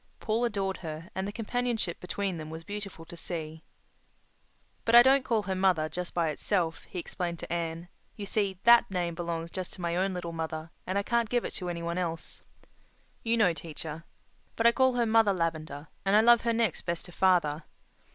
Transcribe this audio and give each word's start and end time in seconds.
Paul 0.19 0.45
adored 0.45 0.77
her, 0.77 1.11
and 1.13 1.27
the 1.27 1.31
companionship 1.31 1.99
between 1.99 2.37
them 2.37 2.49
was 2.49 2.63
beautiful 2.63 3.05
to 3.05 3.15
see. 3.15 3.61
"But 4.83 4.95
I 4.95 5.03
don't 5.03 5.23
call 5.23 5.43
her 5.43 5.53
'mother' 5.53 5.89
just 5.89 6.15
by 6.15 6.29
itself," 6.29 6.85
he 6.85 6.97
explained 6.97 7.37
to 7.37 7.53
Anne. 7.53 7.87
"You 8.15 8.25
see, 8.25 8.57
that 8.63 8.89
name 8.89 9.13
belongs 9.13 9.51
just 9.51 9.73
to 9.75 9.81
my 9.81 9.95
own 9.95 10.15
little 10.15 10.31
mother, 10.33 10.71
and 10.87 10.97
I 10.97 11.03
can't 11.03 11.29
give 11.29 11.45
it 11.45 11.51
to 11.57 11.69
any 11.69 11.83
one 11.83 11.99
else. 11.99 12.41
You 13.21 13.37
know, 13.37 13.53
teacher. 13.53 14.03
But 14.55 14.65
I 14.65 14.71
call 14.71 14.93
her 14.93 15.05
'Mother 15.05 15.33
Lavendar' 15.35 15.89
and 16.03 16.15
I 16.15 16.21
love 16.21 16.41
her 16.41 16.51
next 16.53 16.81
best 16.81 17.05
to 17.05 17.11
father. 17.11 17.65